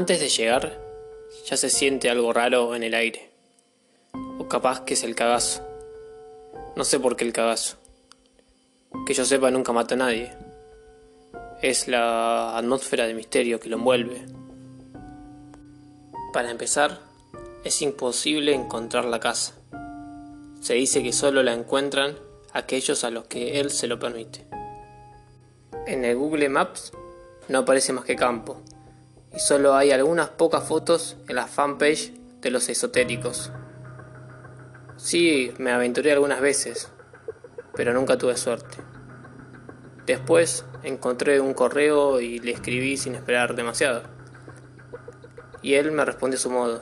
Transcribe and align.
Antes 0.00 0.18
de 0.18 0.30
llegar, 0.30 0.80
ya 1.44 1.58
se 1.58 1.68
siente 1.68 2.08
algo 2.08 2.32
raro 2.32 2.74
en 2.74 2.82
el 2.82 2.94
aire. 2.94 3.30
O 4.38 4.48
capaz 4.48 4.80
que 4.80 4.94
es 4.94 5.04
el 5.04 5.14
cagazo. 5.14 5.62
No 6.74 6.84
sé 6.84 6.98
por 6.98 7.16
qué 7.16 7.24
el 7.26 7.34
cagazo. 7.34 7.76
Que 9.06 9.12
yo 9.12 9.26
sepa 9.26 9.50
nunca 9.50 9.74
mata 9.74 9.96
a 9.96 9.98
nadie. 9.98 10.32
Es 11.60 11.86
la 11.86 12.56
atmósfera 12.56 13.06
de 13.06 13.12
misterio 13.12 13.60
que 13.60 13.68
lo 13.68 13.76
envuelve. 13.76 14.22
Para 16.32 16.50
empezar, 16.50 17.00
es 17.62 17.82
imposible 17.82 18.54
encontrar 18.54 19.04
la 19.04 19.20
casa. 19.20 19.52
Se 20.62 20.72
dice 20.72 21.02
que 21.02 21.12
solo 21.12 21.42
la 21.42 21.52
encuentran 21.52 22.16
aquellos 22.54 23.04
a 23.04 23.10
los 23.10 23.24
que 23.24 23.60
él 23.60 23.70
se 23.70 23.86
lo 23.86 23.98
permite. 23.98 24.46
En 25.86 26.06
el 26.06 26.16
Google 26.16 26.48
Maps 26.48 26.90
no 27.48 27.58
aparece 27.58 27.92
más 27.92 28.06
que 28.06 28.16
campo, 28.16 28.62
y 29.32 29.38
solo 29.38 29.74
hay 29.74 29.92
algunas 29.92 30.28
pocas 30.30 30.64
fotos 30.64 31.16
en 31.28 31.36
la 31.36 31.46
fanpage 31.46 32.12
de 32.40 32.50
los 32.50 32.68
esotéricos. 32.68 33.52
Sí, 34.96 35.52
me 35.58 35.72
aventuré 35.72 36.12
algunas 36.12 36.40
veces, 36.40 36.90
pero 37.74 37.92
nunca 37.94 38.18
tuve 38.18 38.36
suerte. 38.36 38.78
Después 40.06 40.64
encontré 40.82 41.40
un 41.40 41.54
correo 41.54 42.20
y 42.20 42.38
le 42.40 42.52
escribí 42.52 42.96
sin 42.96 43.14
esperar 43.14 43.54
demasiado. 43.54 44.02
Y 45.62 45.74
él 45.74 45.92
me 45.92 46.04
respondió 46.04 46.38
a 46.38 46.42
su 46.42 46.50
modo, 46.50 46.80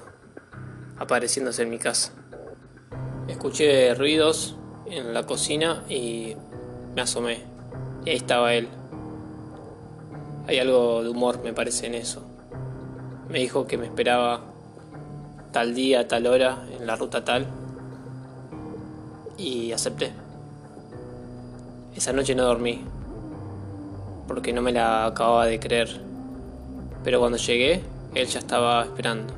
apareciéndose 0.98 1.62
en 1.62 1.70
mi 1.70 1.78
casa. 1.78 2.12
Escuché 3.28 3.94
ruidos 3.94 4.56
en 4.86 5.12
la 5.12 5.26
cocina 5.26 5.84
y 5.88 6.36
me 6.94 7.02
asomé. 7.02 7.44
Y 8.04 8.10
ahí 8.10 8.16
estaba 8.16 8.54
él. 8.54 8.68
Hay 10.46 10.58
algo 10.58 11.02
de 11.02 11.10
humor, 11.10 11.42
me 11.42 11.52
parece, 11.52 11.86
en 11.86 11.94
eso. 11.94 12.27
Me 13.28 13.40
dijo 13.40 13.66
que 13.66 13.76
me 13.76 13.84
esperaba 13.84 14.40
tal 15.52 15.74
día, 15.74 16.08
tal 16.08 16.26
hora, 16.26 16.64
en 16.72 16.86
la 16.86 16.96
ruta 16.96 17.24
tal. 17.24 17.46
Y 19.36 19.70
acepté. 19.72 20.12
Esa 21.94 22.14
noche 22.14 22.34
no 22.34 22.44
dormí, 22.44 22.80
porque 24.26 24.54
no 24.54 24.62
me 24.62 24.72
la 24.72 25.04
acababa 25.04 25.44
de 25.44 25.60
creer. 25.60 26.00
Pero 27.04 27.20
cuando 27.20 27.36
llegué, 27.36 27.82
él 28.14 28.26
ya 28.28 28.38
estaba 28.38 28.82
esperando. 28.84 29.34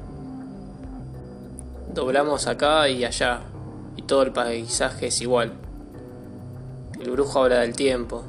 Doblamos 1.92 2.46
acá 2.46 2.88
y 2.88 3.04
allá, 3.04 3.40
y 3.96 4.02
todo 4.02 4.22
el 4.22 4.30
paisaje 4.30 5.08
es 5.08 5.20
igual. 5.20 5.52
El 7.00 7.10
brujo 7.10 7.42
habla 7.42 7.58
del 7.58 7.74
tiempo, 7.74 8.22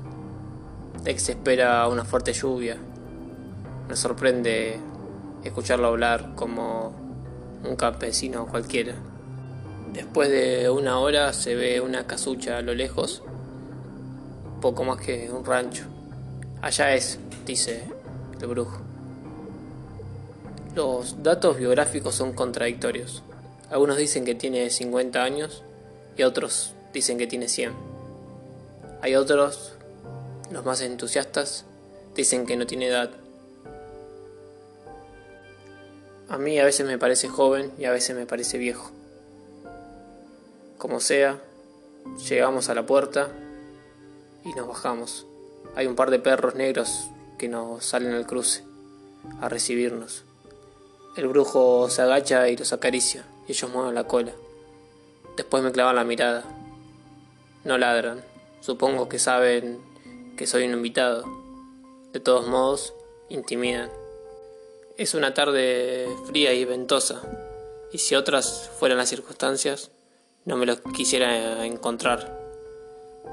de 1.04 1.14
que 1.14 1.20
se 1.20 1.34
espera 1.34 1.88
una 1.88 2.04
fuerte 2.04 2.34
lluvia. 2.34 2.78
Me 3.88 3.96
sorprende 3.96 4.80
escucharlo 5.44 5.88
hablar 5.88 6.34
como 6.36 6.94
un 7.64 7.76
campesino 7.76 8.48
cualquiera. 8.48 8.96
Después 9.94 10.30
de 10.30 10.70
una 10.70 11.00
hora 11.00 11.34
se 11.34 11.56
ve 11.56 11.82
una 11.82 12.08
casucha 12.08 12.58
a 12.58 12.62
lo 12.62 12.74
lejos, 12.74 13.24
poco 14.62 14.84
más 14.84 15.02
que 15.02 15.30
un 15.32 15.44
rancho. 15.44 15.86
Allá 16.62 16.94
es, 16.96 17.20
dice 17.46 17.84
el 18.40 18.48
brujo. 18.48 18.80
Los 20.76 21.22
datos 21.22 21.58
biográficos 21.58 22.16
son 22.16 22.32
contradictorios. 22.34 23.24
Algunos 23.70 23.98
dicen 23.98 24.24
que 24.24 24.36
tiene 24.36 24.70
50 24.70 25.22
años 25.22 25.64
y 26.18 26.24
otros 26.24 26.74
dicen 26.94 27.18
que 27.18 27.28
tiene 27.28 27.50
100. 27.50 27.74
Hay 29.02 29.16
otros, 29.16 29.74
los 30.52 30.64
más 30.64 30.82
entusiastas, 30.82 31.66
dicen 32.16 32.46
que 32.46 32.56
no 32.56 32.68
tiene 32.68 32.88
edad. 32.88 33.12
A 36.32 36.38
mí 36.38 36.58
a 36.60 36.64
veces 36.64 36.88
me 36.88 36.98
parece 36.98 37.28
joven 37.28 37.74
y 37.78 37.84
a 37.84 37.92
veces 37.92 38.16
me 38.16 38.26
parece 38.26 38.58
viejo. 38.58 38.90
Como 40.78 41.02
sea, 41.02 41.42
llegamos 42.30 42.70
a 42.70 42.74
la 42.74 42.86
puerta 42.86 43.28
y 44.46 44.54
nos 44.54 44.66
bajamos. 44.66 45.28
Hay 45.76 45.88
un 45.88 45.98
par 45.98 46.10
de 46.10 46.20
perros 46.20 46.56
negros 46.56 47.10
que 47.38 47.50
nos 47.50 47.84
salen 47.84 48.14
al 48.14 48.26
cruce 48.26 48.64
a 49.42 49.50
recibirnos. 49.50 50.24
El 51.18 51.28
brujo 51.28 51.90
se 51.90 52.02
agacha 52.02 52.48
y 52.48 52.56
los 52.56 52.72
acaricia 52.72 53.26
y 53.50 53.52
ellos 53.52 53.70
mueven 53.70 53.94
la 53.94 54.06
cola. 54.06 54.32
Después 55.36 55.62
me 55.64 55.74
clavan 55.74 55.98
la 55.98 56.06
mirada. 56.06 56.46
No 57.66 57.78
ladran. 57.78 58.24
Supongo 58.62 59.10
que 59.10 59.20
saben 59.20 59.82
que 60.38 60.48
soy 60.48 60.64
un 60.64 60.76
invitado. 60.76 61.26
De 62.14 62.22
todos 62.22 62.48
modos, 62.48 62.94
intimidan. 63.28 64.01
Es 64.98 65.14
una 65.14 65.34
tarde 65.34 66.08
fría 66.26 66.54
y 66.54 66.66
ventosa, 66.66 67.22
y 67.94 67.98
si 67.98 68.16
otras 68.16 68.70
fueran 68.78 68.98
las 68.98 69.10
circunstancias, 69.10 69.90
no 70.46 70.58
me 70.58 70.66
lo 70.66 70.82
quisiera 70.84 71.66
encontrar. 71.66 72.38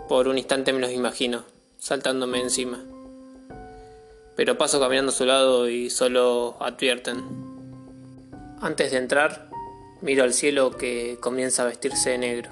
Por 0.08 0.28
un 0.28 0.38
instante 0.38 0.72
me 0.72 0.80
los 0.80 0.92
imagino, 0.92 1.44
saltándome 1.78 2.40
encima. 2.40 2.82
Pero 4.36 4.56
paso 4.56 4.78
caminando 4.78 5.10
a 5.10 5.14
su 5.14 5.26
lado 5.26 5.68
y 5.68 5.90
solo 5.90 6.56
advierten. 6.60 7.24
Antes 8.60 8.92
de 8.92 8.98
entrar, 8.98 9.50
miro 10.00 10.22
al 10.22 10.32
cielo 10.32 10.76
que 10.76 11.18
comienza 11.20 11.64
a 11.64 11.66
vestirse 11.66 12.10
de 12.10 12.18
negro. 12.18 12.50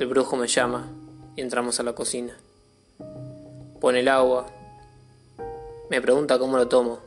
El 0.00 0.08
brujo 0.08 0.36
me 0.36 0.48
llama 0.48 0.88
y 1.36 1.40
entramos 1.40 1.78
a 1.78 1.84
la 1.84 1.94
cocina. 1.94 2.36
Pone 3.80 4.00
el 4.00 4.08
agua. 4.08 4.46
Me 5.88 6.02
pregunta 6.02 6.38
cómo 6.38 6.56
lo 6.56 6.66
tomo. 6.66 6.98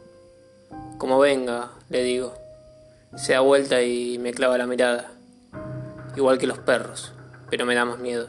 Como 1.00 1.18
venga, 1.18 1.72
le 1.88 2.04
digo. 2.04 2.34
Se 3.16 3.32
da 3.32 3.40
vuelta 3.40 3.82
y 3.82 4.20
me 4.20 4.34
clava 4.34 4.58
la 4.58 4.68
mirada. 4.68 5.10
Igual 6.18 6.38
que 6.38 6.46
los 6.46 6.60
perros, 6.60 7.14
pero 7.50 7.66
me 7.66 7.74
da 7.74 7.86
más 7.86 8.00
miedo. 8.00 8.28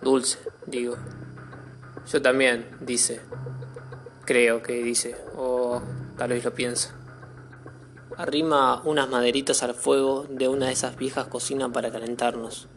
Dulce, 0.00 0.38
digo. 0.66 0.94
Yo 2.10 2.22
también, 2.22 2.64
dice. 2.80 3.20
Creo 4.24 4.62
que 4.62 4.84
dice, 4.84 5.16
o 5.36 5.82
tal 6.16 6.30
vez 6.30 6.44
lo 6.44 6.54
piensa. 6.54 6.94
Arrima 8.16 8.80
unas 8.84 9.08
maderitas 9.08 9.64
al 9.64 9.74
fuego 9.74 10.26
de 10.30 10.46
una 10.46 10.66
de 10.66 10.72
esas 10.72 10.96
viejas 10.96 11.26
cocinas 11.26 11.70
para 11.72 11.90
calentarnos. 11.90 12.68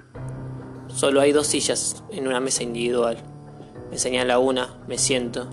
Solo 0.87 1.21
hay 1.21 1.33
dos 1.33 1.45
sillas 1.45 2.03
en 2.09 2.27
una 2.27 2.39
mesa 2.39 2.63
individual. 2.63 3.17
Me 3.91 3.99
señala 3.99 4.39
una, 4.39 4.73
me 4.87 4.97
siento. 4.97 5.47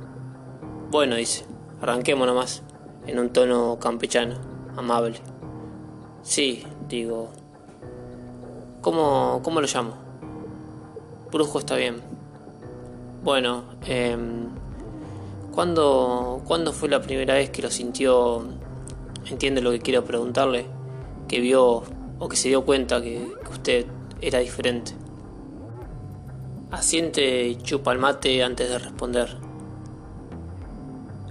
Bueno, 0.91 1.17
dice, 1.17 1.45
arranquemos 1.83 2.27
nomás, 2.27 2.63
en 3.07 3.19
un 3.19 3.31
tono 3.31 3.79
campechano, 3.79 4.37
amable. 4.77 5.21
Sí, 6.23 6.65
digo. 6.89 7.31
¿Cómo, 8.81 9.41
cómo 9.43 9.61
lo 9.61 9.67
llamo? 9.67 9.95
Brujo 11.33 11.59
está 11.59 11.77
bien. 11.77 11.97
Bueno, 13.23 13.65
eh, 13.87 14.17
¿cuándo, 15.53 16.43
¿cuándo 16.45 16.73
fue 16.73 16.89
la 16.89 17.03
primera 17.03 17.35
vez 17.35 17.51
que 17.51 17.63
lo 17.63 17.71
sintió? 17.71 18.45
¿Entiende 19.27 19.61
lo 19.61 19.71
que 19.71 19.81
quiero 19.81 20.05
preguntarle? 20.05 20.67
Que 21.27 21.41
vio 21.41 21.83
o 22.19 22.29
que 22.29 22.37
se 22.37 22.49
dio 22.49 22.65
cuenta 22.65 23.03
que, 23.03 23.33
que 23.45 23.53
usted 23.53 23.87
era 24.21 24.39
diferente. 24.39 24.93
Asiente 26.71 27.47
y 27.49 27.57
chupa 27.57 27.93
el 27.93 27.99
mate 27.99 28.43
antes 28.43 28.69
de 28.69 28.79
responder. 28.79 29.37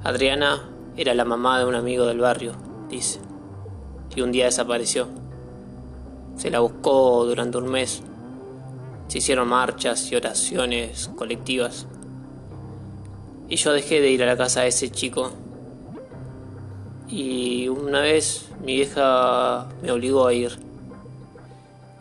Adriana 0.04 0.77
era 0.98 1.14
la 1.14 1.26
mamá 1.26 1.60
de 1.60 1.66
un 1.66 1.76
amigo 1.76 2.06
del 2.08 2.20
barrio, 2.20 2.54
dice, 2.90 3.20
y 4.16 4.22
un 4.22 4.32
día 4.32 4.46
desapareció. 4.46 5.08
Se 6.38 6.50
la 6.50 6.60
buscó 6.60 7.24
durante 7.26 7.58
un 7.60 7.68
mes. 7.68 8.02
Se 9.08 9.20
hicieron 9.20 9.48
marchas 9.48 10.12
y 10.12 10.16
oraciones 10.16 11.10
colectivas. 11.16 11.86
Y 13.48 13.56
yo 13.56 13.74
dejé 13.74 14.02
de 14.02 14.10
ir 14.10 14.24
a 14.24 14.26
la 14.26 14.38
casa 14.38 14.62
de 14.62 14.70
ese 14.70 14.90
chico. 14.90 15.32
Y 17.08 17.68
una 17.70 18.02
vez 18.02 18.50
mi 18.66 18.76
vieja 18.76 19.68
me 19.84 19.92
obligó 19.92 20.26
a 20.28 20.34
ir. 20.34 20.58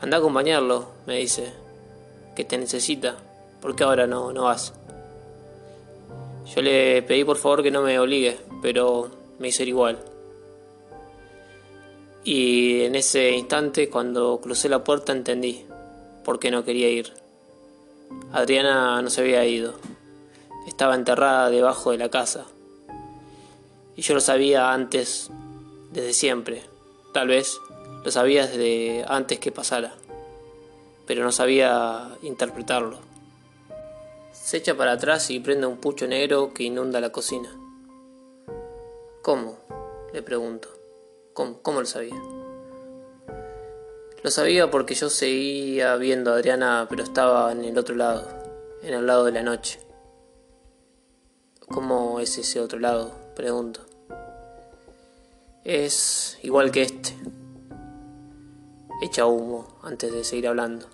Anda 0.01 0.17
a 0.17 0.21
acompañarlo, 0.21 0.89
me 1.07 1.19
dice, 1.19 1.53
que 2.35 2.45
te 2.45 2.59
necesita, 2.59 3.17
porque 3.61 3.85
ahora 3.85 4.07
no, 4.07 4.33
no 4.33 4.45
vas. 4.45 4.73
Yo 6.55 6.63
le 6.63 7.03
pedí 7.03 7.25
por 7.25 7.37
favor 7.37 7.63
que 7.63 7.71
no 7.71 7.83
me 7.83 7.99
obligue, 7.99 8.39
pero 8.67 9.09
me 9.39 9.47
hizo 9.47 9.63
igual. 9.63 9.97
Y 12.25 12.81
en 12.81 12.97
ese 12.97 13.31
instante, 13.31 13.89
cuando 13.89 14.41
crucé 14.43 14.69
la 14.69 14.83
puerta, 14.83 15.13
entendí 15.13 15.65
por 16.25 16.41
qué 16.41 16.51
no 16.51 16.65
quería 16.65 16.89
ir. 16.89 17.13
Adriana 18.33 19.01
no 19.03 19.09
se 19.09 19.21
había 19.21 19.45
ido. 19.45 19.75
Estaba 20.67 20.97
enterrada 20.97 21.49
debajo 21.49 21.93
de 21.93 21.99
la 21.99 22.09
casa. 22.09 22.47
Y 23.95 24.03
yo 24.03 24.15
lo 24.15 24.21
sabía 24.21 24.73
antes, 24.73 25.31
desde 25.93 26.13
siempre. 26.13 26.65
Tal 27.15 27.29
vez 27.29 27.61
lo 28.05 28.11
sabía 28.11 28.49
desde 28.49 29.05
antes 29.07 29.39
que 29.39 29.53
pasara. 29.53 29.95
Pero 31.07 31.23
no 31.23 31.31
sabía 31.31 32.17
interpretarlo. 32.21 32.99
Se 34.33 34.57
echa 34.57 34.77
para 34.77 34.91
atrás 34.91 35.31
y 35.31 35.39
prende 35.39 35.69
un 35.69 35.77
pucho 35.77 36.09
negro 36.09 36.53
que 36.53 36.65
inunda 36.65 37.01
la 37.01 37.11
cocina. 37.11 37.57
¿Cómo? 39.27 39.59
Le 40.13 40.23
pregunto. 40.23 40.69
¿Cómo, 41.33 41.61
¿Cómo 41.61 41.81
lo 41.81 41.87
sabía? 41.87 42.15
Lo 44.23 44.31
sabía 44.31 44.71
porque 44.71 44.95
yo 44.95 45.11
seguía 45.11 45.97
viendo 45.97 46.31
a 46.31 46.37
Adriana, 46.37 46.87
pero 46.89 47.03
estaba 47.03 47.51
en 47.51 47.65
el 47.65 47.77
otro 47.77 47.97
lado, 47.97 48.25
en 48.85 48.95
el 48.95 49.05
lado 49.05 49.25
de 49.25 49.33
la 49.33 49.43
noche. 49.43 49.81
¿Cómo 51.67 52.21
es 52.21 52.39
ese 52.39 52.61
otro 52.61 52.79
lado? 52.79 53.17
Pregunto. 53.35 53.81
Es 55.65 56.39
igual 56.43 56.71
que 56.71 56.83
este. 56.83 57.17
Echa 59.03 59.27
humo 59.27 59.81
antes 59.83 60.13
de 60.13 60.23
seguir 60.23 60.47
hablando. 60.47 60.87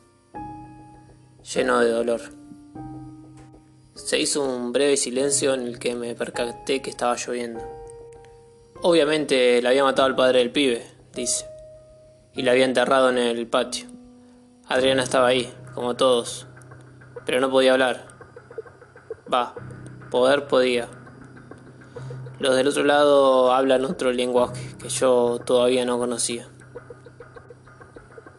Lleno 1.54 1.80
de 1.80 1.90
dolor. 1.90 2.22
Se 3.94 4.18
hizo 4.18 4.42
un 4.42 4.72
breve 4.72 4.96
silencio 4.96 5.52
en 5.52 5.64
el 5.64 5.78
que 5.78 5.94
me 5.94 6.14
percaté 6.14 6.80
que 6.80 6.88
estaba 6.88 7.14
lloviendo. 7.16 7.81
Obviamente 8.82 9.62
le 9.62 9.68
había 9.68 9.84
matado 9.84 10.06
al 10.06 10.16
padre 10.16 10.40
del 10.40 10.50
pibe, 10.50 10.84
dice, 11.14 11.46
y 12.34 12.42
la 12.42 12.50
había 12.50 12.64
enterrado 12.64 13.10
en 13.10 13.18
el 13.18 13.46
patio. 13.46 13.86
Adriana 14.66 15.02
estaba 15.02 15.28
ahí, 15.28 15.52
como 15.74 15.94
todos, 15.94 16.46
pero 17.24 17.40
no 17.40 17.50
podía 17.50 17.72
hablar. 17.72 18.06
Va, 19.32 19.54
poder 20.10 20.48
podía. 20.48 20.88
Los 22.38 22.56
del 22.56 22.68
otro 22.68 22.82
lado 22.82 23.52
hablan 23.52 23.84
otro 23.84 24.12
lenguaje 24.12 24.74
que 24.80 24.88
yo 24.88 25.40
todavía 25.44 25.84
no 25.84 25.98
conocía. 25.98 26.48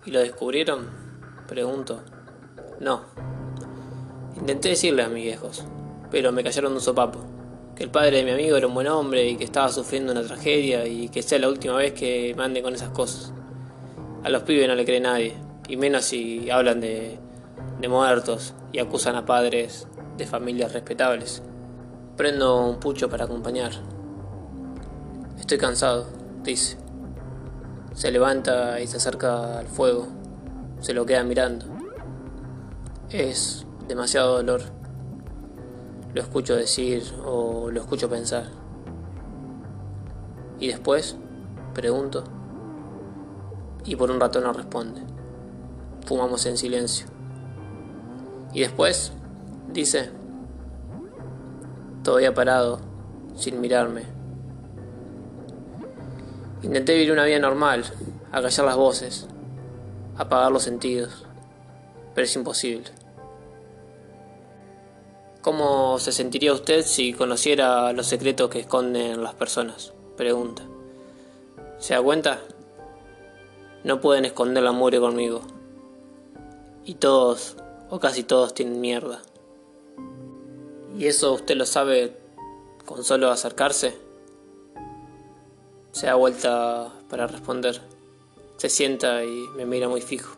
¿Y 0.06 0.12
lo 0.12 0.20
descubrieron? 0.20 0.90
Pregunto. 1.48 2.02
No, 2.82 3.06
Intenté 4.44 4.70
decirle 4.70 5.04
a 5.04 5.08
mis 5.08 5.24
viejos, 5.24 5.64
pero 6.12 6.34
me 6.34 6.44
callaron 6.44 6.74
de 6.74 6.76
un 6.76 6.82
sopapo. 6.82 7.33
Que 7.76 7.84
el 7.84 7.90
padre 7.90 8.18
de 8.18 8.24
mi 8.24 8.32
amigo 8.32 8.56
era 8.56 8.68
un 8.68 8.74
buen 8.74 8.88
hombre 8.88 9.28
y 9.28 9.36
que 9.36 9.44
estaba 9.44 9.70
sufriendo 9.70 10.12
una 10.12 10.22
tragedia 10.22 10.86
y 10.86 11.10
que 11.10 11.24
sea 11.24 11.40
la 11.40 11.50
última 11.50 11.76
vez 11.76 11.94
que 11.94 12.34
mande 12.38 12.62
con 12.62 12.76
esas 12.76 12.90
cosas. 12.90 13.34
A 14.24 14.30
los 14.30 14.44
pibes 14.44 14.68
no 14.68 14.76
le 14.76 14.86
cree 14.86 15.00
nadie, 15.00 15.34
y 15.68 15.76
menos 15.76 16.06
si 16.06 16.50
hablan 16.50 16.80
de, 16.80 17.18
de 17.80 17.88
muertos 17.88 18.54
y 18.72 18.80
acusan 18.80 19.16
a 19.16 19.26
padres 19.26 19.88
de 20.18 20.26
familias 20.28 20.74
respetables. 20.74 21.42
Prendo 22.16 22.64
un 22.66 22.80
pucho 22.80 23.10
para 23.10 23.26
acompañar. 23.26 23.72
Estoy 25.40 25.58
cansado, 25.58 26.08
dice. 26.44 26.78
Se 27.94 28.12
levanta 28.12 28.80
y 28.80 28.88
se 28.88 28.98
acerca 28.98 29.60
al 29.60 29.68
fuego. 29.68 30.08
Se 30.80 30.94
lo 30.94 31.06
queda 31.06 31.24
mirando. 31.24 31.66
Es 33.10 33.66
demasiado 33.88 34.38
dolor. 34.38 34.83
Lo 36.14 36.22
escucho 36.22 36.56
decir 36.56 37.04
o 37.26 37.72
lo 37.72 37.82
escucho 37.82 38.10
pensar. 38.10 38.46
Y 40.60 40.68
después, 40.68 41.18
pregunto. 41.74 42.24
Y 43.86 43.96
por 43.96 44.12
un 44.12 44.20
rato 44.20 44.40
no 44.40 44.54
responde. 44.54 45.02
Fumamos 46.06 46.46
en 46.46 46.58
silencio. 46.58 47.08
Y 48.54 48.62
después, 48.62 49.12
dice, 49.72 50.12
todavía 52.04 52.34
parado, 52.34 52.80
sin 53.36 53.60
mirarme. 53.60 54.04
Intenté 56.62 56.94
vivir 56.94 57.12
una 57.12 57.26
vida 57.26 57.40
normal, 57.40 57.84
acallar 58.32 58.66
las 58.66 58.76
voces, 58.78 59.28
apagar 60.16 60.52
los 60.52 60.64
sentidos, 60.64 61.26
pero 62.14 62.26
es 62.26 62.36
imposible. 62.36 62.86
¿Cómo 65.44 66.00
se 66.00 66.14
sentiría 66.14 66.54
usted 66.54 66.86
si 66.86 67.12
conociera 67.12 67.92
los 67.92 68.08
secretos 68.08 68.50
que 68.50 68.62
esconden 68.62 69.22
las 69.22 69.34
personas? 69.34 69.92
Pregunta. 70.16 70.64
¿Se 71.80 71.94
da 71.94 72.02
cuenta? 72.02 72.40
No 73.84 74.00
pueden 74.00 74.24
esconder 74.24 74.64
la 74.64 74.72
muerte 74.72 75.02
conmigo. 75.02 75.42
Y 76.86 76.94
todos, 76.94 77.58
o 77.90 78.00
casi 78.00 78.24
todos, 78.24 78.54
tienen 78.54 78.80
mierda. 78.80 79.22
¿Y 80.98 81.08
eso 81.08 81.34
usted 81.34 81.58
lo 81.58 81.66
sabe 81.66 82.16
con 82.86 83.04
solo 83.04 83.30
acercarse? 83.30 83.98
Se 85.92 86.06
da 86.06 86.16
vuelta 86.16 86.90
para 87.10 87.28
responder. 87.28 87.82
Se 88.56 88.70
sienta 88.70 89.26
y 89.26 89.46
me 89.58 89.66
mira 89.66 89.90
muy 89.90 90.00
fijo. 90.00 90.38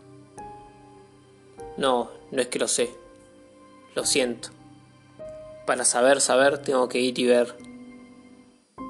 No, 1.77 2.09
no 2.31 2.41
es 2.41 2.47
que 2.47 2.57
lo 2.57 2.67
sé. 2.67 2.89
Lo 3.93 4.03
siento. 4.03 4.54
Para 5.65 5.83
saber, 5.83 6.21
saber, 6.21 6.59
tengo 6.59 6.87
que 6.89 6.99
ir 6.99 7.17
y 7.17 7.25
ver. 7.25 7.55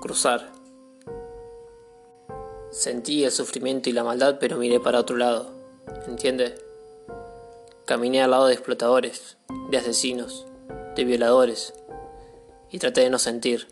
Cruzar. 0.02 0.52
Sentí 2.70 3.24
el 3.24 3.32
sufrimiento 3.32 3.90
y 3.90 3.94
la 3.94 4.04
maldad, 4.04 4.38
pero 4.42 4.58
miré 4.58 4.82
para 4.82 5.00
otro 5.00 5.16
lado. 5.16 5.54
¿Entiende? 6.06 6.56
Caminé 7.86 8.22
al 8.22 8.32
lado 8.32 8.48
de 8.48 8.54
explotadores, 8.54 9.38
de 9.70 9.78
asesinos, 9.78 10.48
de 10.98 11.06
violadores, 11.06 11.74
y 12.70 12.80
traté 12.80 13.02
de 13.02 13.10
no 13.10 13.20
sentir. 13.20 13.70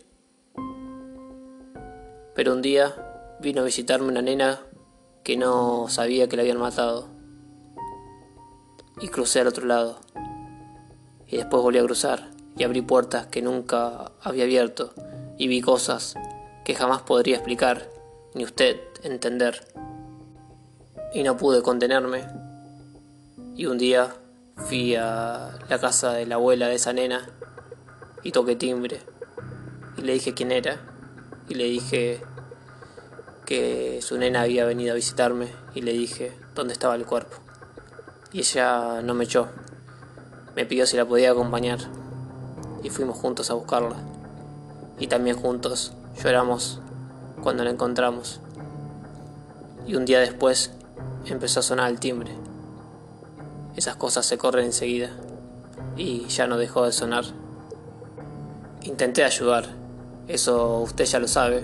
Pero 2.36 2.54
un 2.54 2.62
día 2.62 3.36
vino 3.42 3.62
a 3.62 3.66
visitarme 3.66 4.08
una 4.08 4.22
nena 4.22 4.62
que 5.24 5.36
no 5.36 5.90
sabía 5.90 6.30
que 6.30 6.38
la 6.38 6.44
habían 6.44 6.60
matado. 6.60 7.10
Y 9.02 9.10
crucé 9.10 9.42
al 9.42 9.48
otro 9.48 9.66
lado. 9.66 10.00
Y 11.28 11.36
después 11.36 11.62
volví 11.62 11.80
a 11.80 11.84
cruzar 11.84 12.33
y 12.58 12.64
abrí 12.64 12.82
puertas 12.82 13.28
que 13.28 13.42
nunca 13.42 14.12
había 14.22 14.44
abierto 14.44 14.94
y 15.38 15.48
vi 15.48 15.62
cosas 15.62 16.16
que 16.64 16.76
jamás 16.76 17.02
podría 17.02 17.36
explicar 17.36 17.90
ni 18.34 18.44
usted 18.44 18.80
entender. 19.04 19.66
Y 21.14 21.24
no 21.24 21.38
pude 21.38 21.62
contenerme. 21.62 22.26
Y 23.56 23.66
un 23.66 23.78
día 23.78 24.16
fui 24.56 24.96
a 24.96 25.60
la 25.70 25.80
casa 25.80 26.14
de 26.14 26.26
la 26.26 26.36
abuela 26.36 26.68
de 26.68 26.76
esa 26.76 26.94
nena 26.94 27.30
y 28.24 28.32
toqué 28.32 28.56
timbre. 28.56 29.02
Y 29.98 30.02
le 30.02 30.14
dije 30.14 30.34
quién 30.34 30.52
era. 30.52 30.80
Y 31.50 31.56
le 31.56 31.66
dije 31.66 32.22
que 33.46 34.02
su 34.02 34.18
nena 34.18 34.42
había 34.42 34.66
venido 34.66 34.94
a 34.94 34.96
visitarme. 34.96 35.50
Y 35.76 35.82
le 35.82 35.94
dije 35.94 36.32
dónde 36.56 36.74
estaba 36.74 36.96
el 36.96 37.06
cuerpo. 37.06 37.38
Y 38.32 38.40
ella 38.40 39.02
no 39.04 39.14
me 39.14 39.26
echó. 39.26 39.50
Me 40.56 40.66
pidió 40.66 40.88
si 40.88 40.98
la 40.98 41.06
podía 41.06 41.32
acompañar 41.32 41.80
y 42.84 42.90
fuimos 42.90 43.18
juntos 43.18 43.50
a 43.50 43.56
buscarla. 43.56 43.96
Y 45.00 45.08
también 45.08 45.38
juntos 45.38 45.94
lloramos 46.22 46.80
cuando 47.42 47.64
la 47.64 47.72
encontramos. 47.72 48.42
Y 49.88 49.96
un 49.96 50.06
día 50.06 50.20
después 50.20 50.72
empezó 51.26 51.62
a 51.62 51.64
sonar 51.64 51.90
el 51.90 52.00
timbre. 52.00 52.32
Esas 53.76 53.96
cosas 53.96 54.26
se 54.26 54.38
corren 54.38 54.66
enseguida 54.66 55.10
y 55.98 56.26
ya 56.28 56.46
no 56.46 56.58
dejó 56.58 56.86
de 56.86 56.92
sonar. 56.92 57.26
Intenté 58.84 59.24
ayudar, 59.24 59.66
eso 60.28 60.80
usted 60.80 61.06
ya 61.06 61.20
lo 61.20 61.28
sabe. 61.28 61.64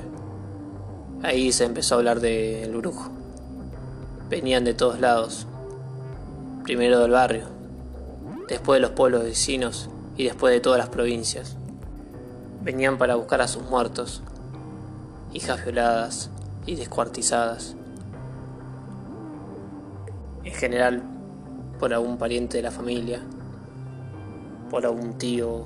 Ahí 1.22 1.52
se 1.52 1.66
empezó 1.66 1.96
a 1.96 1.98
hablar 2.00 2.22
del 2.22 2.76
brujo. 2.76 3.10
Venían 4.30 4.64
de 4.64 4.74
todos 4.74 5.00
lados. 5.00 5.46
Primero 6.64 7.00
del 7.00 7.12
barrio, 7.12 7.46
después 8.48 8.78
de 8.78 8.82
los 8.82 8.92
pueblos 8.92 9.24
vecinos 9.24 9.90
y 10.20 10.26
después 10.26 10.54
de 10.54 10.60
todas 10.60 10.78
las 10.78 10.90
provincias. 10.90 11.56
Venían 12.62 12.98
para 12.98 13.16
buscar 13.16 13.40
a 13.42 13.48
sus 13.48 13.64
muertos, 13.64 14.22
hijas 15.32 15.64
violadas 15.64 16.30
y 16.66 16.76
descuartizadas. 16.76 17.78
En 20.44 20.52
general, 20.52 21.04
por 21.80 21.94
algún 21.94 22.18
pariente 22.18 22.58
de 22.58 22.64
la 22.64 22.72
familia, 22.72 23.22
por 24.70 24.86
algún 24.86 25.18
tío, 25.18 25.64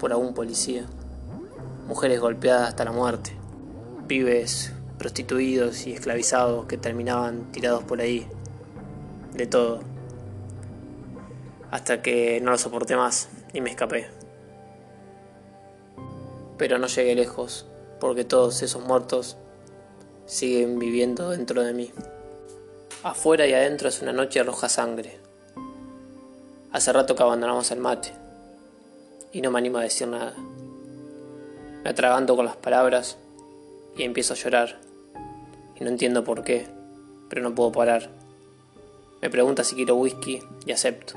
por 0.00 0.10
algún 0.10 0.34
policía. 0.34 0.84
Mujeres 1.86 2.18
golpeadas 2.18 2.70
hasta 2.70 2.84
la 2.84 2.90
muerte, 2.90 3.36
pibes 4.08 4.72
prostituidos 4.98 5.86
y 5.86 5.92
esclavizados 5.92 6.66
que 6.66 6.76
terminaban 6.76 7.52
tirados 7.52 7.84
por 7.84 8.00
ahí, 8.00 8.26
de 9.32 9.46
todo. 9.46 9.78
Hasta 11.70 12.02
que 12.02 12.40
no 12.40 12.50
lo 12.50 12.58
soporté 12.58 12.96
más 12.96 13.28
y 13.52 13.60
me 13.60 13.70
escapé. 13.70 14.08
Pero 16.58 16.78
no 16.78 16.86
llegué 16.86 17.14
lejos, 17.14 17.66
porque 18.00 18.24
todos 18.24 18.62
esos 18.62 18.84
muertos 18.84 19.36
siguen 20.26 20.78
viviendo 20.78 21.30
dentro 21.30 21.62
de 21.62 21.72
mí. 21.72 21.92
Afuera 23.02 23.46
y 23.46 23.52
adentro 23.52 23.88
es 23.88 24.00
una 24.00 24.12
noche 24.12 24.42
roja 24.42 24.68
sangre. 24.68 25.18
Hace 26.72 26.92
rato 26.92 27.14
que 27.14 27.22
abandonamos 27.22 27.70
el 27.70 27.80
mate 27.80 28.12
y 29.32 29.42
no 29.42 29.50
me 29.50 29.58
animo 29.58 29.78
a 29.78 29.82
decir 29.82 30.08
nada. 30.08 30.34
Me 31.84 31.90
atraganto 31.90 32.36
con 32.36 32.46
las 32.46 32.56
palabras 32.56 33.18
y 33.96 34.04
empiezo 34.04 34.34
a 34.34 34.36
llorar. 34.36 34.78
Y 35.78 35.84
no 35.84 35.90
entiendo 35.90 36.22
por 36.22 36.44
qué, 36.44 36.66
pero 37.28 37.42
no 37.42 37.54
puedo 37.54 37.72
parar. 37.72 38.10
Me 39.20 39.30
pregunta 39.30 39.64
si 39.64 39.74
quiero 39.74 39.96
whisky 39.96 40.42
y 40.64 40.72
acepto. 40.72 41.14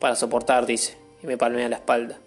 Para 0.00 0.16
soportar, 0.16 0.66
dice 0.66 1.07
y 1.22 1.26
me 1.26 1.36
palmea 1.36 1.68
la 1.68 1.76
espalda. 1.76 2.18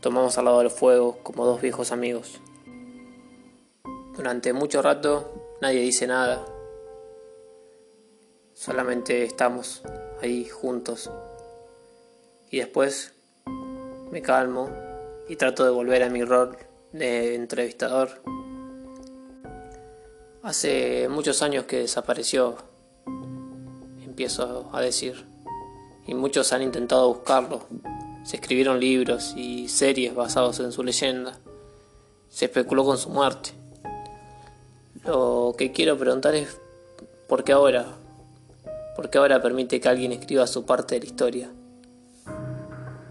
Tomamos 0.00 0.36
al 0.38 0.46
lado 0.46 0.58
del 0.58 0.70
fuego 0.70 1.18
como 1.22 1.46
dos 1.46 1.60
viejos 1.60 1.92
amigos. 1.92 2.40
Durante 4.16 4.52
mucho 4.52 4.82
rato 4.82 5.56
nadie 5.60 5.80
dice 5.80 6.06
nada. 6.06 6.44
Solamente 8.52 9.24
estamos 9.24 9.82
ahí 10.20 10.48
juntos. 10.48 11.10
Y 12.50 12.58
después 12.58 13.14
me 14.10 14.20
calmo 14.20 14.68
y 15.28 15.36
trato 15.36 15.64
de 15.64 15.70
volver 15.70 16.02
a 16.02 16.10
mi 16.10 16.22
rol 16.22 16.56
de 16.92 17.34
entrevistador. 17.34 18.22
Hace 20.42 21.08
muchos 21.08 21.40
años 21.42 21.64
que 21.64 21.78
desapareció, 21.78 22.56
empiezo 24.04 24.68
a 24.72 24.80
decir, 24.80 25.31
y 26.06 26.14
muchos 26.14 26.52
han 26.52 26.62
intentado 26.62 27.08
buscarlo. 27.08 27.62
Se 28.24 28.36
escribieron 28.36 28.80
libros 28.80 29.34
y 29.36 29.68
series 29.68 30.14
basados 30.14 30.60
en 30.60 30.72
su 30.72 30.82
leyenda. 30.82 31.38
Se 32.28 32.46
especuló 32.46 32.84
con 32.84 32.98
su 32.98 33.10
muerte. 33.10 33.50
Lo 35.04 35.54
que 35.58 35.72
quiero 35.72 35.98
preguntar 35.98 36.34
es, 36.34 36.60
¿por 37.28 37.44
qué 37.44 37.52
ahora? 37.52 37.86
¿Por 38.94 39.10
qué 39.10 39.18
ahora 39.18 39.42
permite 39.42 39.80
que 39.80 39.88
alguien 39.88 40.12
escriba 40.12 40.46
su 40.46 40.64
parte 40.64 40.94
de 40.94 41.00
la 41.00 41.06
historia? 41.06 41.50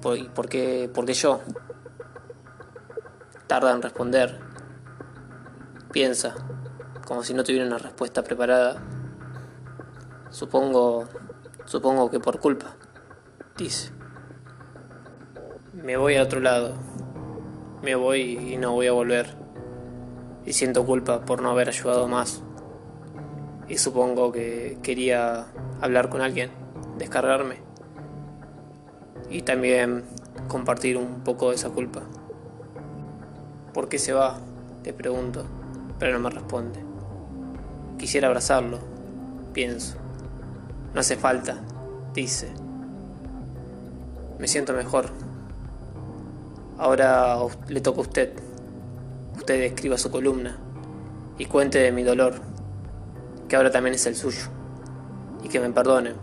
¿Por, 0.01 0.50
qué, 0.50 0.89
porque 0.93 1.13
yo? 1.13 1.41
Tarda 3.48 3.71
en 3.71 3.81
responder. 3.81 4.39
Piensa, 5.91 6.33
como 7.05 7.24
si 7.24 7.33
no 7.33 7.43
tuviera 7.43 7.65
una 7.65 7.77
respuesta 7.77 8.24
preparada. 8.24 8.81
Supongo, 10.29 11.10
supongo 11.65 12.10
que 12.10 12.19
por 12.19 12.39
culpa, 12.39 12.77
Me 15.73 15.95
voy 15.95 16.15
a 16.15 16.23
otro 16.23 16.39
lado. 16.39 16.73
Me 17.83 17.93
voy 17.93 18.37
y 18.53 18.57
no 18.57 18.71
voy 18.71 18.87
a 18.87 18.91
volver. 18.91 19.35
Y 20.45 20.53
siento 20.53 20.85
culpa 20.85 21.25
por 21.25 21.41
no 21.43 21.51
haber 21.51 21.69
ayudado 21.69 22.07
más. 22.07 22.41
Y 23.67 23.77
supongo 23.77 24.31
que 24.31 24.79
quería 24.81 25.45
hablar 25.79 26.09
con 26.09 26.21
alguien, 26.21 26.49
descargarme 26.97 27.57
y 29.29 29.43
también 29.43 30.03
compartir 30.47 30.97
un 30.97 31.23
poco 31.23 31.49
de 31.49 31.55
esa 31.55 31.69
culpa. 31.69 32.01
¿Por 33.73 33.89
qué 33.89 33.99
se 33.99 34.11
va? 34.11 34.39
Le 34.83 34.93
pregunto, 34.93 35.45
pero 35.99 36.13
no 36.13 36.19
me 36.19 36.29
responde. 36.31 36.83
Quisiera 37.97 38.27
abrazarlo, 38.27 38.79
pienso. 39.53 39.97
No 40.93 40.99
hace 40.99 41.15
falta, 41.15 41.59
dice. 42.13 42.51
Me 44.41 44.48
siento 44.48 44.74
mejor. 44.74 45.05
Ahora 46.77 47.38
le 47.69 47.79
toca 47.79 48.00
a 48.00 48.01
usted. 48.01 48.33
Usted 49.38 49.62
escriba 49.62 49.98
su 49.98 50.12
columna 50.12 50.57
y 51.38 51.45
cuente 51.45 51.79
de 51.79 51.91
mi 51.91 52.03
dolor, 52.03 52.41
que 53.48 53.55
ahora 53.55 53.71
también 53.71 53.93
es 53.93 54.05
el 54.07 54.15
suyo. 54.15 54.50
Y 55.43 55.48
que 55.48 55.60
me 55.60 55.69
perdonen 55.69 56.15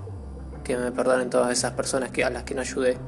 que 0.64 0.76
me 0.76 0.92
perdonen 0.92 1.30
todas 1.30 1.50
esas 1.50 1.72
personas 1.72 2.10
que, 2.10 2.24
a 2.24 2.30
las 2.30 2.42
que 2.42 2.54
no 2.54 2.60
ayudé. 2.60 2.98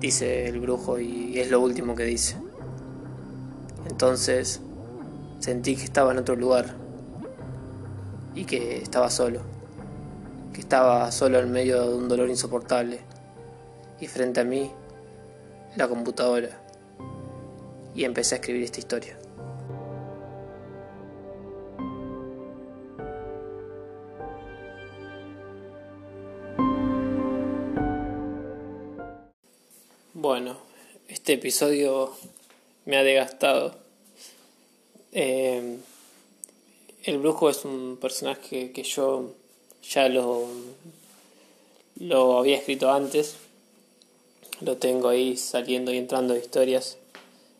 Dice 0.00 0.48
el 0.48 0.58
brujo 0.58 0.98
y 0.98 1.38
es 1.38 1.48
lo 1.48 1.60
último 1.60 1.94
que 1.94 2.02
dice. 2.02 2.36
Entonces 3.88 4.60
sentí 5.38 5.76
que 5.76 5.84
estaba 5.84 6.10
en 6.10 6.18
otro 6.18 6.34
lugar 6.34 6.74
y 8.34 8.46
que 8.46 8.78
estaba 8.78 9.10
solo, 9.10 9.42
que 10.54 10.60
estaba 10.60 11.10
solo 11.10 11.40
en 11.40 11.50
medio 11.50 11.82
de 11.82 11.94
un 11.96 12.08
dolor 12.08 12.30
insoportable 12.30 13.00
y 14.00 14.06
frente 14.06 14.40
a 14.40 14.44
mí 14.44 14.70
la 15.76 15.88
computadora 15.88 16.62
y 17.92 18.04
empecé 18.04 18.36
a 18.36 18.38
escribir 18.38 18.62
esta 18.62 18.78
historia. 18.78 19.18
Bueno, 30.12 30.56
este 31.08 31.32
episodio 31.34 32.12
me 32.84 32.96
ha 32.96 33.02
desgastado. 33.02 33.74
Eh, 35.10 35.78
el 37.02 37.18
brujo 37.18 37.50
es 37.50 37.64
un 37.64 37.98
personaje 38.00 38.70
que 38.70 38.82
yo 38.84 39.34
ya 39.88 40.08
lo, 40.08 40.46
lo 41.96 42.38
había 42.38 42.56
escrito 42.56 42.90
antes. 42.90 43.36
Lo 44.60 44.76
tengo 44.76 45.08
ahí 45.08 45.36
saliendo 45.36 45.92
y 45.92 45.98
entrando 45.98 46.34
de 46.34 46.40
historias. 46.40 46.98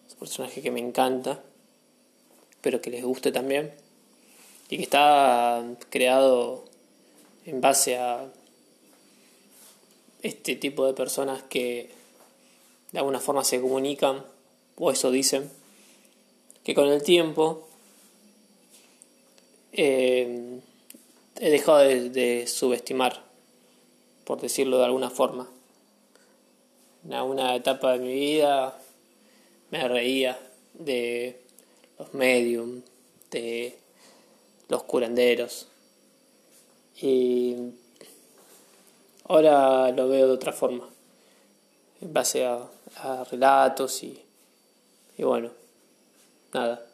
Es 0.07 0.13
un 0.15 0.19
personaje 0.21 0.63
que 0.63 0.71
me 0.71 0.81
encanta. 0.81 1.43
Espero 2.51 2.81
que 2.81 2.91
les 2.91 3.05
guste 3.05 3.33
también. 3.33 3.73
Y 4.69 4.77
que 4.77 4.83
está 4.83 5.63
creado 5.91 6.65
en 7.45 7.61
base 7.61 7.97
a 7.97 8.33
este 10.23 10.57
tipo 10.57 10.87
de 10.87 10.95
personas 10.95 11.43
que 11.43 11.91
de 12.93 12.99
alguna 12.99 13.21
forma 13.21 13.45
se 13.45 13.61
comunican, 13.61 14.25
o 14.77 14.91
eso 14.91 15.11
dicen, 15.11 15.51
que 16.63 16.75
con 16.75 16.89
el 16.89 17.03
tiempo 17.03 17.69
eh, 19.73 20.61
he 21.41 21.51
dejado 21.51 21.79
de, 21.79 22.47
subestimar, 22.47 23.23
por 24.25 24.41
decirlo 24.41 24.79
de 24.79 24.85
alguna 24.85 25.11
forma. 25.11 25.49
En 27.05 27.13
alguna 27.13 27.55
etapa 27.55 27.93
de 27.93 27.99
mi 27.99 28.13
vida 28.13 28.79
me 29.71 29.87
reía 29.89 30.39
de 30.75 31.41
los 31.99 32.15
mediums, 32.15 32.83
de 33.31 33.77
los 34.69 34.85
curanderos. 34.85 35.67
Y 37.01 37.57
ahora 39.25 39.91
lo 39.91 40.09
veo 40.09 40.29
de 40.29 40.33
otra 40.33 40.53
forma, 40.53 40.89
en 42.01 42.13
base 42.13 42.47
a, 42.47 42.61
a 42.97 43.25
relatos 43.25 44.03
y, 44.05 44.23
y 45.19 45.25
bueno, 45.25 45.51
nada. 46.53 46.87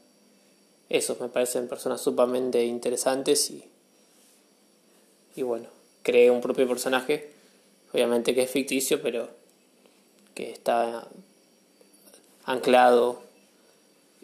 Esos 0.88 1.20
me 1.20 1.28
parecen 1.28 1.68
personas 1.68 2.00
sumamente 2.00 2.64
interesantes 2.64 3.50
y, 3.50 3.69
y 5.36 5.42
bueno, 5.42 5.66
creé 6.02 6.30
un 6.30 6.40
propio 6.40 6.66
personaje, 6.68 7.30
obviamente 7.92 8.34
que 8.34 8.42
es 8.42 8.50
ficticio, 8.50 9.00
pero 9.02 9.28
que 10.34 10.50
está 10.50 11.06
anclado 12.44 13.22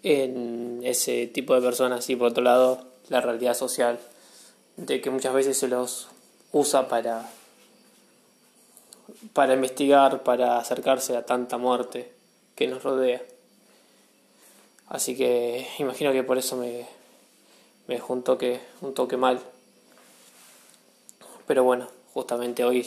en 0.03 0.81
ese 0.85 1.27
tipo 1.27 1.55
de 1.55 1.63
personas 1.63 2.09
y 2.11 2.17
por 2.17 2.29
otro 2.29 2.43
lado 2.43 2.85
la 3.09 3.21
realidad 3.21 3.55
social 3.55 3.99
de 4.77 5.01
que 5.01 5.11
muchas 5.11 5.35
veces 5.35 5.59
se 5.59 5.69
los 5.69 6.09
usa 6.53 6.89
para 6.89 7.29
para 9.33 9.55
investigar, 9.55 10.23
para 10.23 10.59
acercarse 10.59 11.17
a 11.17 11.25
tanta 11.25 11.59
muerte 11.59 12.13
que 12.55 12.67
nos 12.67 12.83
rodea. 12.83 13.23
Así 14.89 15.17
que 15.17 15.67
imagino 15.79 16.13
que 16.13 16.23
por 16.23 16.39
eso 16.39 16.57
me, 16.57 16.87
me 17.87 17.95
dejó 17.95 18.13
un 18.13 18.23
toque, 18.23 18.61
un 18.81 18.95
toque 18.95 19.17
mal. 19.17 19.41
Pero 21.47 21.65
bueno, 21.65 21.89
justamente 22.13 22.65
hoy, 22.65 22.87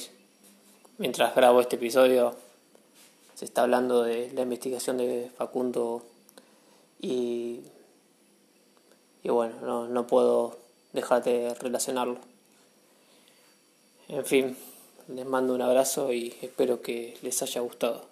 mientras 0.98 1.34
grabo 1.36 1.62
este 1.62 1.78
episodio, 1.78 2.36
se 3.36 3.46
está 3.46 3.62
hablando 3.62 4.04
de 4.04 4.32
la 4.34 4.42
investigación 4.42 4.98
de 4.98 5.32
Facundo 5.38 6.04
y, 7.00 7.62
y 9.24 9.30
bueno, 9.30 9.56
no, 9.62 9.88
no 9.88 10.08
puedo 10.08 10.58
dejar 10.92 11.24
de 11.24 11.54
relacionarlo. 11.54 12.18
En 14.10 14.26
fin, 14.26 14.58
les 15.08 15.26
mando 15.26 15.54
un 15.54 15.62
abrazo 15.62 16.12
y 16.12 16.36
espero 16.42 16.82
que 16.82 17.18
les 17.22 17.42
haya 17.42 17.62
gustado. 17.62 18.06